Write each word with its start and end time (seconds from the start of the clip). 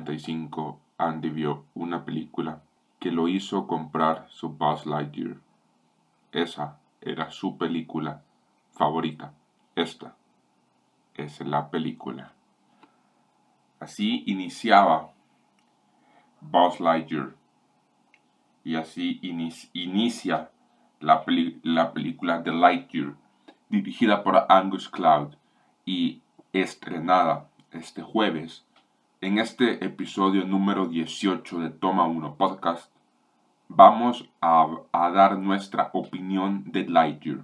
1995 0.00 0.80
Andy 0.98 1.30
vio 1.30 1.64
una 1.74 2.04
película 2.04 2.62
que 2.98 3.10
lo 3.10 3.28
hizo 3.28 3.66
comprar 3.66 4.26
su 4.28 4.50
Buzz 4.50 4.86
Lightyear. 4.86 5.38
Esa 6.32 6.78
era 7.00 7.30
su 7.30 7.56
película 7.56 8.22
favorita. 8.72 9.32
Esta 9.74 10.16
es 11.14 11.40
la 11.40 11.70
película. 11.70 12.32
Así 13.78 14.24
iniciaba 14.26 15.12
Buzz 16.40 16.80
Lightyear. 16.80 17.34
Y 18.62 18.76
así 18.76 19.18
inicia 19.72 20.50
la, 21.00 21.24
la 21.62 21.92
película 21.94 22.42
The 22.42 22.52
Lightyear, 22.52 23.14
dirigida 23.70 24.22
por 24.22 24.44
Angus 24.50 24.88
Cloud 24.90 25.34
y 25.86 26.20
estrenada 26.52 27.48
este 27.70 28.02
jueves 28.02 28.66
en 29.22 29.38
este 29.38 29.84
episodio 29.84 30.46
número 30.46 30.86
18 30.86 31.58
de 31.58 31.68
Toma 31.68 32.06
1 32.06 32.36
Podcast 32.36 32.90
vamos 33.68 34.26
a, 34.40 34.66
dar 34.92 35.38
nuestra 35.38 35.90
opinión 35.92 36.64
de 36.72 36.88
Lightyear. 36.88 37.40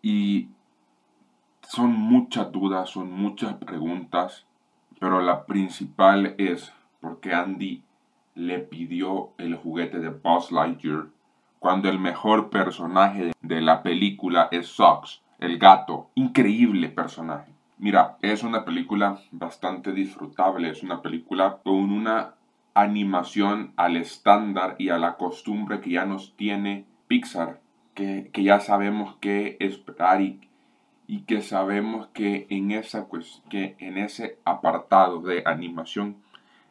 Y 0.00 0.48
son 1.68 1.92
muchas 1.92 2.50
dudas, 2.50 2.88
son 2.88 3.12
muchas 3.12 3.54
preguntas, 3.56 4.46
pero 4.98 5.20
la 5.20 5.44
principal 5.44 6.34
es 6.38 6.72
por 7.00 7.20
qué 7.20 7.34
Andy 7.34 7.82
le 8.34 8.58
pidió 8.60 9.32
el 9.36 9.54
juguete 9.54 9.98
de 9.98 10.08
Buzz 10.08 10.50
Lightyear 10.50 11.08
cuando 11.58 11.90
el 11.90 11.98
mejor 11.98 12.48
personaje 12.48 13.32
de 13.42 13.60
la 13.60 13.82
película 13.82 14.48
es 14.50 14.66
Sox, 14.66 15.20
el 15.38 15.58
gato. 15.58 16.08
Increíble 16.14 16.88
personaje. 16.88 17.49
Mira, 17.82 18.18
es 18.20 18.42
una 18.42 18.66
película 18.66 19.22
bastante 19.30 19.92
disfrutable, 19.92 20.68
es 20.68 20.82
una 20.82 21.00
película 21.00 21.60
con 21.64 21.90
una 21.90 22.34
animación 22.74 23.72
al 23.76 23.96
estándar 23.96 24.76
y 24.76 24.90
a 24.90 24.98
la 24.98 25.16
costumbre 25.16 25.80
que 25.80 25.92
ya 25.92 26.04
nos 26.04 26.36
tiene 26.36 26.84
Pixar, 27.08 27.58
que, 27.94 28.30
ya 28.34 28.60
sabemos 28.60 29.16
qué 29.22 29.56
esperar 29.60 30.20
y, 30.20 30.46
y, 31.06 31.22
que 31.22 31.40
sabemos 31.40 32.08
que 32.08 32.46
en, 32.50 32.70
esa, 32.70 33.08
pues, 33.08 33.42
que 33.48 33.76
en 33.78 33.96
ese 33.96 34.38
apartado 34.44 35.22
de 35.22 35.42
animación 35.46 36.16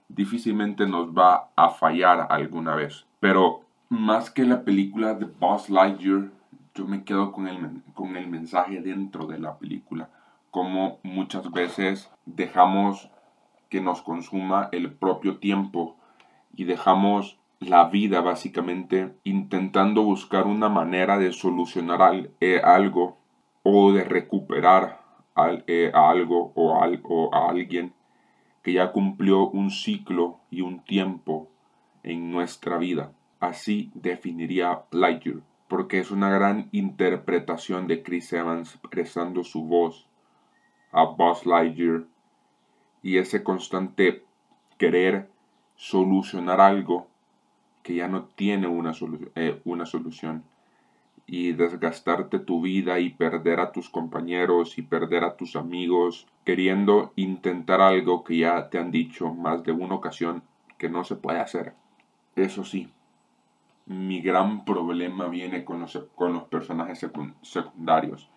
difícilmente 0.09 0.85
nos 0.85 1.07
va 1.09 1.49
a 1.55 1.71
fallar 1.71 2.27
alguna 2.29 2.75
vez. 2.75 3.07
Pero 3.19 3.61
más 3.89 4.29
que 4.29 4.45
la 4.45 4.61
película 4.61 5.15
de 5.15 5.25
Buzz 5.25 5.71
Lightyear, 5.71 6.29
yo 6.75 6.85
me 6.85 7.03
quedo 7.03 7.31
con 7.31 7.47
el, 7.47 7.81
con 7.95 8.15
el 8.15 8.27
mensaje 8.27 8.79
dentro 8.79 9.25
de 9.25 9.39
la 9.39 9.57
película 9.57 10.07
como 10.51 10.99
muchas 11.03 11.51
veces 11.51 12.11
dejamos 12.25 13.09
que 13.69 13.81
nos 13.81 14.01
consuma 14.01 14.69
el 14.71 14.91
propio 14.93 15.37
tiempo 15.37 15.95
y 16.55 16.63
dejamos 16.63 17.39
la 17.59 17.85
vida 17.85 18.21
básicamente 18.21 19.13
intentando 19.23 20.03
buscar 20.03 20.47
una 20.47 20.69
manera 20.69 21.17
de 21.17 21.31
solucionar 21.33 22.29
eh, 22.39 22.61
algo 22.63 23.17
o 23.63 23.91
de 23.91 24.03
recuperar 24.03 25.01
eh, 25.67 25.91
a 25.93 26.09
algo 26.09 26.51
o, 26.55 26.73
o 26.73 27.35
a 27.35 27.49
alguien 27.49 27.93
que 28.63 28.73
ya 28.73 28.91
cumplió 28.91 29.47
un 29.47 29.69
ciclo 29.71 30.39
y 30.49 30.61
un 30.61 30.83
tiempo 30.83 31.49
en 32.03 32.31
nuestra 32.31 32.77
vida. 32.77 33.11
Así 33.39 33.91
definiría 33.93 34.83
Lightyear, 34.91 35.41
porque 35.67 35.99
es 35.99 36.11
una 36.11 36.29
gran 36.29 36.67
interpretación 36.71 37.87
de 37.87 38.03
Chris 38.03 38.33
Evans 38.33 38.77
prestando 38.89 39.43
su 39.43 39.63
voz 39.63 40.08
a 40.91 41.03
Buzz 41.03 41.45
Lightyear 41.45 42.03
y 43.01 43.17
ese 43.17 43.43
constante 43.43 44.23
querer 44.77 45.29
solucionar 45.75 46.59
algo 46.59 47.07
que 47.83 47.95
ya 47.95 48.07
no 48.07 48.25
tiene 48.35 48.67
una, 48.67 48.91
eh, 49.35 49.61
una 49.65 49.85
solución 49.85 50.43
y 51.25 51.53
desgastarte 51.53 52.39
tu 52.39 52.61
vida 52.61 52.99
y 52.99 53.11
perder 53.11 53.59
a 53.59 53.71
tus 53.71 53.89
compañeros 53.89 54.77
y 54.77 54.81
perder 54.81 55.23
a 55.23 55.35
tus 55.37 55.55
amigos 55.55 56.27
queriendo 56.43 57.13
intentar 57.15 57.81
algo 57.81 58.23
que 58.23 58.37
ya 58.37 58.69
te 58.69 58.79
han 58.79 58.91
dicho 58.91 59.33
más 59.33 59.63
de 59.63 59.71
una 59.71 59.95
ocasión 59.95 60.41
que 60.77 60.89
no 60.89 61.03
se 61.03 61.15
puede 61.15 61.39
hacer. 61.39 61.73
Eso 62.35 62.63
sí, 62.63 62.89
mi 63.85 64.21
gran 64.21 64.65
problema 64.65 65.27
viene 65.27 65.63
con 65.63 65.81
los, 65.81 65.97
con 66.15 66.33
los 66.33 66.43
personajes 66.43 66.99
secundarios 67.41 68.29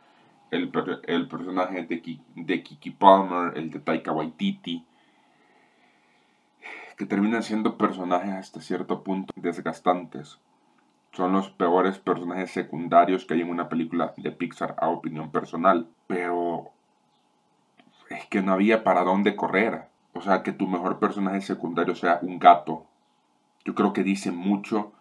el, 0.53 0.71
el 1.05 1.29
personaje 1.29 1.83
de, 1.83 2.21
de 2.37 2.63
Kiki 2.63 2.91
Palmer, 2.91 3.57
el 3.57 3.71
de 3.71 3.81
Taika 3.81 4.13
Waititi, 4.13 4.85
que 6.97 7.07
terminan 7.07 7.43
siendo 7.43 7.79
personajes 7.79 8.35
hasta 8.35 8.61
cierto 8.61 9.03
punto 9.03 9.33
desgastantes. 9.35 10.39
Son 11.13 11.33
los 11.33 11.51
peores 11.51 11.99
personajes 11.99 12.51
secundarios 12.51 13.25
que 13.25 13.35
hay 13.35 13.41
en 13.41 13.51
una 13.51 13.69
película 13.69 14.15
de 14.17 14.31
Pixar 14.31 14.77
a 14.79 14.89
opinión 14.89 15.31
personal. 15.31 15.89
Pero 16.07 16.71
es 18.09 18.27
que 18.27 18.43
no 18.43 18.53
había 18.53 18.85
para 18.85 19.05
dónde 19.05 19.37
correr. 19.37 19.89
O 20.15 20.21
sea, 20.21 20.43
que 20.43 20.53
tu 20.53 20.67
mejor 20.67 20.99
personaje 20.99 21.41
secundario 21.41 21.95
sea 21.95 22.19
un 22.23 22.39
gato. 22.39 22.87
Yo 23.65 23.75
creo 23.75 23.93
que 23.93 24.05
dice 24.05 24.31
mucho 24.31 24.93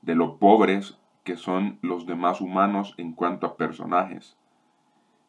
de 0.00 0.14
lo 0.14 0.38
pobres 0.38 0.98
que 1.24 1.36
son 1.36 1.78
los 1.82 2.06
demás 2.06 2.40
humanos 2.40 2.94
en 2.98 3.12
cuanto 3.12 3.46
a 3.46 3.56
personajes. 3.56 4.36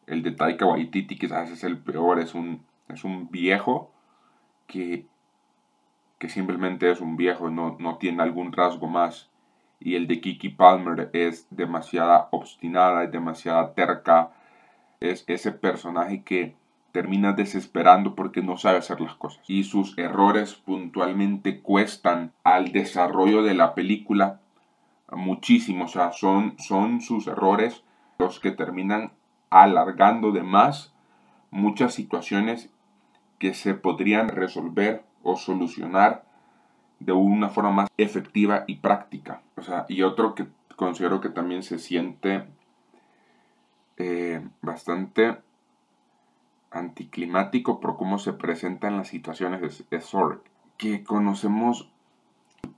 El 0.06 0.22
de 0.22 0.32
Taika 0.32 0.66
Waititi 0.66 1.16
quizás 1.16 1.50
es 1.50 1.64
el 1.64 1.78
peor, 1.78 2.20
es 2.20 2.34
un, 2.34 2.64
es 2.88 3.04
un 3.04 3.30
viejo 3.30 3.90
que, 4.66 5.06
que 6.18 6.28
simplemente 6.28 6.90
es 6.90 7.00
un 7.00 7.16
viejo, 7.16 7.50
no, 7.50 7.76
no 7.78 7.96
tiene 7.98 8.22
algún 8.22 8.52
rasgo 8.52 8.86
más. 8.86 9.30
Y 9.80 9.96
el 9.96 10.06
de 10.06 10.20
Kiki 10.20 10.50
Palmer 10.50 11.10
es 11.12 11.46
demasiada 11.50 12.28
obstinada, 12.30 13.04
es 13.04 13.12
demasiada 13.12 13.74
terca, 13.74 14.30
es 15.00 15.24
ese 15.26 15.52
personaje 15.52 16.22
que 16.22 16.54
termina 16.92 17.32
desesperando 17.32 18.14
porque 18.14 18.40
no 18.40 18.56
sabe 18.56 18.78
hacer 18.78 19.00
las 19.00 19.16
cosas. 19.16 19.42
Y 19.48 19.64
sus 19.64 19.98
errores 19.98 20.54
puntualmente 20.54 21.60
cuestan 21.60 22.32
al 22.44 22.70
desarrollo 22.70 23.42
de 23.42 23.54
la 23.54 23.74
película 23.74 24.40
muchísimo. 25.10 25.86
O 25.86 25.88
sea, 25.88 26.12
son, 26.12 26.54
son 26.58 27.00
sus 27.00 27.26
errores 27.26 27.82
los 28.18 28.38
que 28.38 28.52
terminan 28.52 29.12
alargando 29.62 30.32
de 30.32 30.42
más 30.42 30.92
muchas 31.52 31.94
situaciones 31.94 32.70
que 33.38 33.54
se 33.54 33.74
podrían 33.74 34.28
resolver 34.28 35.04
o 35.22 35.36
solucionar 35.36 36.24
de 36.98 37.12
una 37.12 37.48
forma 37.50 37.70
más 37.70 37.88
efectiva 37.96 38.64
y 38.66 38.76
práctica. 38.76 39.42
O 39.56 39.62
sea, 39.62 39.86
y 39.88 40.02
otro 40.02 40.34
que 40.34 40.48
considero 40.74 41.20
que 41.20 41.28
también 41.28 41.62
se 41.62 41.78
siente 41.78 42.48
eh, 43.96 44.44
bastante 44.60 45.38
anticlimático 46.72 47.78
por 47.78 47.96
cómo 47.96 48.18
se 48.18 48.32
presentan 48.32 48.96
las 48.96 49.06
situaciones 49.06 49.60
de, 49.60 49.96
de 49.96 50.02
que 50.76 51.04
conocemos, 51.04 51.92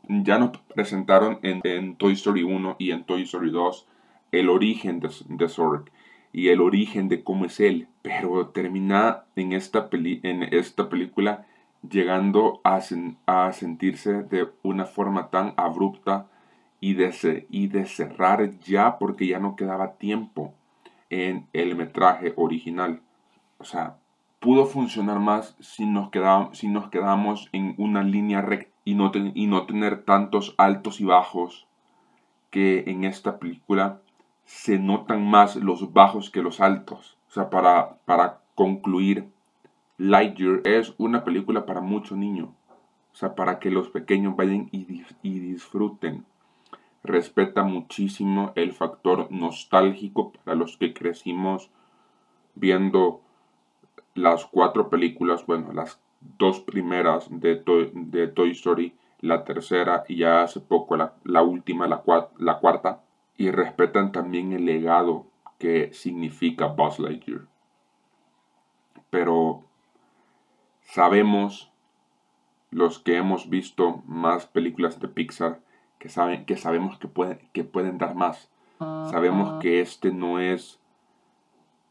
ya 0.08 0.38
nos 0.38 0.58
presentaron 0.75 1.38
en, 1.43 1.97
Toy 1.97 2.12
Story 2.12 2.43
1 2.43 2.76
y 2.78 2.91
en 2.91 3.04
Toy 3.04 3.22
Story 3.22 3.50
2 3.50 3.88
el 4.32 4.50
origen 4.50 5.00
de, 5.00 5.10
de 5.28 5.48
y 6.37 6.51
el 6.51 6.61
origen 6.61 7.09
de 7.09 7.25
cómo 7.25 7.47
es 7.47 7.61
él, 7.61 7.89
pero 8.03 8.49
termina 8.49 9.25
en 9.37 9.55
esta, 9.55 9.89
en 9.91 10.43
esta 10.43 10.91
película 10.91 11.47
llegando 11.89 12.61
a, 12.63 12.79
a, 13.25 13.53
sentirse 13.55 14.23
de 14.23 14.47
una 14.63 14.85
forma 14.85 15.31
tan 15.31 15.55
abrupta 15.56 16.27
y 16.79 16.93
de, 16.93 17.47
y 17.49 17.69
de 17.69 17.87
cerrar 17.87 18.50
ya 18.61 18.99
porque 18.99 19.27
ya 19.27 19.38
no 19.38 19.56
quedaba 19.56 19.94
tiempo 19.94 20.53
en 21.09 21.47
el 21.55 21.75
metraje 21.75 22.35
original. 22.37 23.00
O 23.56 23.65
sea, 23.65 23.97
pudo 24.39 24.67
funcionar 24.67 25.21
más 25.21 25.56
si 25.61 25.87
nos, 25.87 26.11
quedamos, 26.11 26.59
si 26.59 26.69
nos 26.69 26.91
quedamos 26.91 27.49
en 27.53 27.75
una 27.79 28.03
línea 28.03 28.43
recta 28.43 28.71
y 28.85 28.94
no, 28.94 29.11
y 29.15 29.47
no 29.47 29.65
tener 29.65 30.05
tantos 30.05 30.55
altos 30.59 31.00
y 31.00 31.06
bajos 31.06 31.67
que 32.50 32.85
en 32.89 33.05
esta 33.05 33.39
película 33.39 34.03
se 34.46 34.78
notan 34.78 35.28
más 35.28 35.56
los 35.56 35.93
bajos 35.93 36.31
que 36.31 36.40
los 36.40 36.60
altos. 36.60 37.19
O 37.28 37.32
sea, 37.32 37.50
para, 37.50 37.98
para 38.04 38.40
concluir, 38.54 39.28
Lightyear 39.98 40.62
es 40.64 40.94
una 40.98 41.25
película 41.25 41.66
para 41.66 41.81
mucho 41.81 42.16
niño. 42.16 42.54
O 43.12 43.16
sea, 43.16 43.34
para 43.34 43.58
que 43.58 43.70
los 43.70 43.88
pequeños 43.90 44.37
vayan 44.37 44.69
y, 44.70 45.04
y 45.22 45.38
disfruten. 45.40 46.25
Respeta 47.02 47.64
muchísimo 47.64 48.52
el 48.54 48.72
factor 48.72 49.31
nostálgico 49.31 50.32
para 50.32 50.56
los 50.56 50.76
que 50.76 50.94
crecimos 50.94 51.70
viendo 52.54 53.20
las 54.14 54.46
cuatro 54.46 54.88
películas, 54.88 55.44
bueno, 55.44 55.72
las 55.72 56.00
dos 56.38 56.60
primeras 56.60 57.28
de 57.31 57.56
Toy, 57.56 57.90
de 57.94 58.28
Toy 58.28 58.52
Story, 58.52 58.94
la 59.20 59.44
tercera 59.44 60.04
y 60.08 60.19
ya 60.19 60.43
hace 60.43 60.60
poco 60.60 60.96
la, 60.96 61.14
la 61.25 61.43
última, 61.43 61.87
la, 61.88 62.02
la 62.38 62.58
cuarta 62.58 63.02
y 63.37 63.50
respetan 63.50 64.12
también 64.12 64.53
el 64.53 64.65
legado 64.65 65.27
que 65.59 65.93
significa 65.93 66.67
Buzz 66.67 66.99
Lightyear. 66.99 67.43
Pero 69.11 69.65
sabemos 70.83 71.71
los 72.71 72.99
que 72.99 73.17
hemos 73.17 73.49
visto 73.49 74.03
más 74.06 74.47
películas 74.47 75.00
de 75.00 75.09
Pixar, 75.09 75.61
que, 75.99 76.09
saben, 76.09 76.44
que 76.44 76.56
sabemos 76.56 76.99
que 76.99 77.09
pueden, 77.09 77.38
que 77.53 77.65
pueden 77.65 77.99
dar 77.99 78.15
más. 78.15 78.50
Sabemos 78.79 79.62
que 79.62 79.81
este 79.81 80.12
no 80.12 80.39
es, 80.39 80.79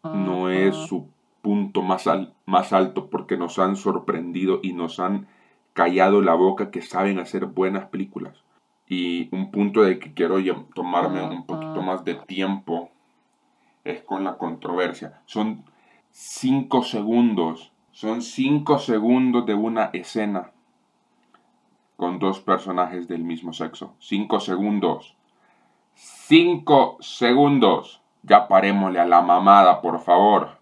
no 0.03 0.51
es 0.51 0.75
su 0.75 1.09
punto 1.41 1.81
más, 1.81 2.06
más 2.45 2.74
alto 2.74 3.09
porque 3.09 3.38
nos 3.38 3.57
han 3.57 3.75
sorprendido 3.75 4.59
y 4.62 4.74
nos 4.74 5.00
han 5.00 5.27
callado 5.74 6.21
la 6.21 6.36
boca 6.36 6.69
que 6.69 6.83
saben 6.83 7.18
hacer 7.19 7.48
buenas 7.48 7.86
películas. 7.86 8.44
Y 8.87 9.33
un 9.35 9.51
punto 9.51 9.81
de 9.81 9.97
que 9.99 10.13
quiero 10.13 10.37
tomarme 10.73 11.23
un 11.23 11.45
poquito 11.45 11.81
más 11.81 12.03
de 12.05 12.15
tiempo 12.15 12.91
es 13.83 14.01
con 14.03 14.23
la 14.23 14.37
controversia. 14.37 15.21
Son 15.25 15.63
cinco 16.11 16.83
segundos. 16.83 17.71
Son 17.91 18.21
cinco 18.21 18.77
segundos 18.77 19.45
de 19.45 19.53
una 19.53 19.85
escena 19.93 20.51
con 21.95 22.19
dos 22.19 22.41
personajes 22.41 23.07
del 23.07 23.23
mismo 23.23 23.53
sexo. 23.53 23.95
Cinco 23.99 24.39
segundos. 24.39 25.15
Cinco 25.93 26.97
segundos. 26.99 28.01
Ya 28.23 28.47
parémosle 28.47 28.99
a 28.99 29.05
la 29.05 29.21
mamada, 29.21 29.81
por 29.81 29.99
favor. 29.99 30.59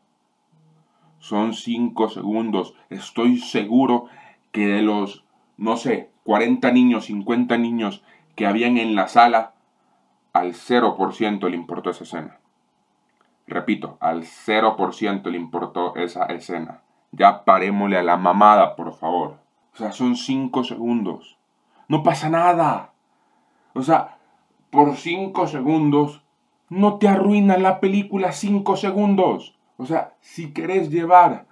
Son 1.20 1.54
cinco 1.54 2.10
segundos. 2.10 2.76
Estoy 2.90 3.38
seguro 3.38 4.08
que 4.52 4.68
de 4.68 4.82
los, 4.82 5.23
no 5.58 5.78
sé, 5.78 6.10
40 6.24 6.72
niños, 6.72 7.06
50 7.06 7.58
niños 7.58 8.04
que 8.36 8.48
habían 8.48 8.78
en 8.78 8.96
la 8.96 9.08
sala, 9.08 9.54
al 10.34 10.54
0% 10.54 11.50
le 11.50 11.56
importó 11.56 11.92
esa 11.92 12.04
escena. 12.04 12.40
Repito, 13.46 13.98
al 14.00 14.24
0% 14.24 15.30
le 15.30 15.38
importó 15.38 15.96
esa 15.96 16.26
escena. 16.26 16.82
Ya 17.12 17.44
parémosle 17.44 17.98
a 17.98 18.04
la 18.04 18.18
mamada, 18.18 18.76
por 18.76 18.94
favor. 18.94 19.38
O 19.74 19.78
sea, 19.78 19.92
son 19.92 20.16
5 20.16 20.64
segundos. 20.64 21.38
No 21.88 22.02
pasa 22.04 22.30
nada. 22.30 22.94
O 23.74 23.82
sea, 23.82 24.18
por 24.70 24.96
5 24.96 25.48
segundos 25.48 26.24
no 26.70 26.98
te 26.98 27.08
arruina 27.08 27.58
la 27.58 27.80
película 27.80 28.32
5 28.32 28.76
segundos. 28.78 29.56
O 29.78 29.86
sea, 29.86 30.14
si 30.22 30.54
querés 30.54 30.90
llevar 30.90 31.46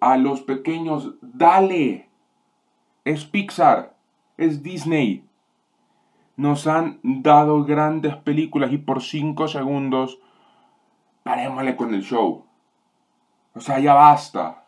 a 0.00 0.16
los 0.16 0.42
pequeños, 0.42 1.14
dale. 1.22 2.08
Es 3.06 3.24
Pixar, 3.24 3.94
es 4.36 4.64
Disney. 4.64 5.24
Nos 6.36 6.66
han 6.66 6.98
dado 7.04 7.62
grandes 7.62 8.16
películas 8.16 8.72
y 8.72 8.78
por 8.78 9.00
5 9.00 9.46
segundos 9.46 10.18
parémosle 11.22 11.76
con 11.76 11.94
el 11.94 12.02
show. 12.02 12.44
O 13.54 13.60
sea, 13.60 13.78
ya 13.78 13.94
basta. 13.94 14.64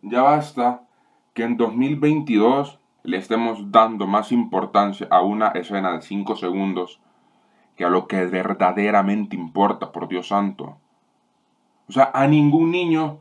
Ya 0.00 0.22
basta 0.22 0.84
que 1.34 1.42
en 1.42 1.58
2022 1.58 2.80
le 3.02 3.18
estemos 3.18 3.70
dando 3.70 4.06
más 4.06 4.32
importancia 4.32 5.06
a 5.10 5.20
una 5.20 5.48
escena 5.48 5.92
de 5.92 6.00
5 6.00 6.36
segundos 6.36 7.02
que 7.76 7.84
a 7.84 7.90
lo 7.90 8.08
que 8.08 8.24
verdaderamente 8.24 9.36
importa, 9.36 9.92
por 9.92 10.08
Dios 10.08 10.28
santo. 10.28 10.78
O 11.86 11.92
sea, 11.92 12.10
a 12.14 12.26
ningún 12.26 12.70
niño 12.70 13.18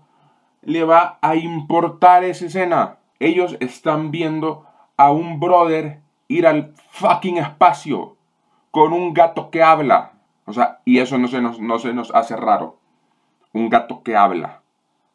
le 0.62 0.86
va 0.86 1.20
a 1.22 1.36
importar 1.36 2.24
esa 2.24 2.46
escena. 2.46 3.00
Ellos 3.20 3.58
están 3.60 4.12
viendo 4.12 4.66
a 4.98 5.12
un 5.12 5.40
brother 5.40 6.02
ir 6.28 6.48
al 6.48 6.74
fucking 6.90 7.38
espacio 7.38 8.16
con 8.72 8.94
un 8.94 9.14
gato 9.14 9.50
que 9.50 9.64
habla. 9.64 10.14
O 10.46 10.54
sea, 10.54 10.80
y 10.86 11.00
eso 11.00 11.18
no 11.18 11.28
se 11.28 11.42
nos, 11.42 11.60
no 11.60 11.80
se 11.80 11.94
nos 11.94 12.14
hace 12.14 12.36
raro. 12.36 12.78
Un 13.54 13.70
gato 13.70 14.04
que 14.04 14.16
habla. 14.16 14.62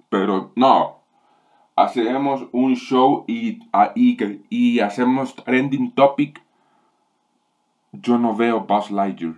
Pero 0.08 0.52
no. 0.56 1.00
Hacemos 1.76 2.47
un 2.52 2.75
show 2.75 3.25
y, 3.26 3.61
y, 3.94 4.43
y 4.50 4.81
hacemos 4.81 5.35
trending 5.35 5.93
topic. 5.93 6.43
Yo 7.93 8.19
no 8.19 8.35
veo 8.35 8.61
Buzz 8.61 8.91
Lightyear 8.91 9.35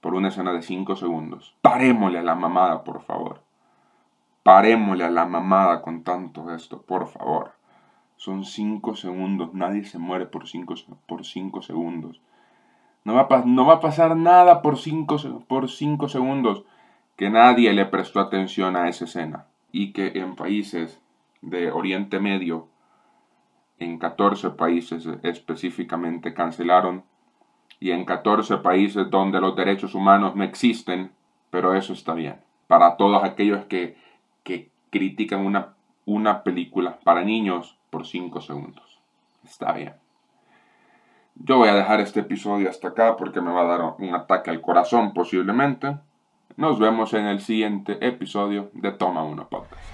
por 0.00 0.14
una 0.14 0.28
escena 0.28 0.52
de 0.52 0.60
5 0.60 0.96
segundos. 0.96 1.54
Parémosle 1.62 2.18
a 2.18 2.22
la 2.22 2.34
mamada, 2.34 2.84
por 2.84 3.00
favor. 3.04 3.43
Parémosle 4.44 5.04
a 5.04 5.10
la 5.10 5.24
mamada 5.24 5.80
con 5.80 6.04
tanto 6.04 6.54
esto, 6.54 6.82
por 6.82 7.08
favor. 7.08 7.52
Son 8.16 8.44
5 8.44 8.94
segundos. 8.94 9.54
Nadie 9.54 9.84
se 9.84 9.98
muere 9.98 10.26
por 10.26 10.46
5 10.46 10.74
por 11.06 11.24
cinco 11.24 11.62
segundos. 11.62 12.20
No 13.04 13.14
va, 13.14 13.26
a, 13.30 13.42
no 13.46 13.64
va 13.64 13.74
a 13.74 13.80
pasar 13.80 14.14
nada 14.16 14.60
por 14.60 14.78
5 14.78 15.16
por 15.48 15.70
cinco 15.70 16.08
segundos 16.08 16.64
que 17.16 17.30
nadie 17.30 17.72
le 17.72 17.86
prestó 17.86 18.20
atención 18.20 18.76
a 18.76 18.88
esa 18.88 19.06
escena. 19.06 19.46
Y 19.72 19.92
que 19.92 20.12
en 20.14 20.36
países 20.36 21.00
de 21.40 21.70
Oriente 21.72 22.20
Medio, 22.20 22.68
en 23.78 23.98
14 23.98 24.50
países 24.50 25.08
específicamente, 25.22 26.34
cancelaron. 26.34 27.02
Y 27.80 27.92
en 27.92 28.04
14 28.04 28.58
países 28.58 29.08
donde 29.10 29.40
los 29.40 29.56
derechos 29.56 29.94
humanos 29.94 30.36
no 30.36 30.44
existen, 30.44 31.12
pero 31.48 31.74
eso 31.74 31.94
está 31.94 32.12
bien. 32.12 32.36
Para 32.66 32.98
todos 32.98 33.24
aquellos 33.24 33.64
que, 33.66 33.96
que 34.44 34.70
critican 34.90 35.44
una, 35.44 35.74
una 36.04 36.44
película 36.44 37.00
para 37.02 37.24
niños 37.24 37.76
por 37.90 38.06
5 38.06 38.40
segundos. 38.40 39.00
Está 39.44 39.72
bien. 39.72 39.94
Yo 41.34 41.58
voy 41.58 41.68
a 41.68 41.74
dejar 41.74 42.00
este 42.00 42.20
episodio 42.20 42.70
hasta 42.70 42.88
acá 42.88 43.16
porque 43.16 43.40
me 43.40 43.50
va 43.50 43.62
a 43.62 43.76
dar 43.76 43.94
un 43.98 44.14
ataque 44.14 44.50
al 44.50 44.60
corazón 44.60 45.12
posiblemente. 45.12 45.96
Nos 46.56 46.78
vemos 46.78 47.12
en 47.14 47.26
el 47.26 47.40
siguiente 47.40 47.98
episodio 48.06 48.70
de 48.74 48.92
Toma 48.92 49.24
1 49.24 49.48
Podcast. 49.48 49.93